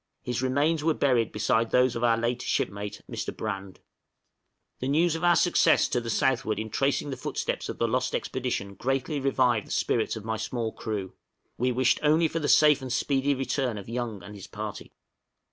His 0.23 0.41
remains 0.41 0.83
were 0.83 0.95
buried 0.95 1.31
beside 1.31 1.69
those 1.69 1.95
of 1.95 2.03
our 2.03 2.17
late 2.17 2.41
shipmate 2.41 3.03
Mr. 3.07 3.27
Brand. 3.37 3.81
{ANXIETY 3.81 3.89
FOR 3.99 4.31
CAPTAIN 4.31 4.79
YOUNG.} 4.79 4.79
The 4.79 4.87
news 5.03 5.15
of 5.15 5.23
our 5.23 5.35
success 5.35 5.87
to 5.89 6.01
the 6.01 6.09
southward 6.09 6.57
in 6.57 6.71
tracing 6.71 7.11
the 7.11 7.17
footsteps 7.17 7.69
of 7.69 7.77
the 7.77 7.87
lost 7.87 8.15
expedition 8.15 8.73
greatly 8.73 9.19
revived 9.19 9.67
the 9.67 9.71
spirits 9.71 10.15
of 10.15 10.25
my 10.25 10.37
small 10.37 10.71
crew; 10.71 11.13
we 11.59 11.71
wished 11.71 11.99
only 12.01 12.27
for 12.27 12.39
the 12.39 12.49
safe 12.49 12.81
and 12.81 12.91
speedy 12.91 13.35
return 13.35 13.77
of 13.77 13.87
Young 13.87 14.23
and 14.23 14.33
his 14.33 14.47
party. 14.47 14.91